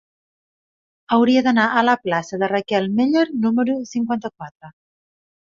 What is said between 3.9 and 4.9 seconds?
cinquanta-quatre.